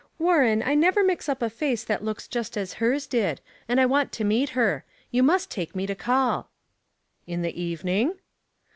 "Warren, 0.17 0.63
I 0.63 0.73
never 0.73 1.03
mix 1.03 1.29
up 1.29 1.43
a 1.43 1.49
face 1.51 1.83
that 1.83 2.03
looks 2.03 2.27
just 2.27 2.57
as 2.57 2.73
hers 2.81 3.05
did; 3.05 3.39
and 3.69 3.79
I 3.79 3.85
want 3.85 4.11
to 4.13 4.23
meet 4.23 4.49
her. 4.57 4.83
You 5.11 5.21
must 5.21 5.51
take 5.51 5.75
me 5.75 5.85
to 5.85 5.93
call."" 5.93 6.49
In 7.27 7.43
the 7.43 7.61
evening 7.61 8.15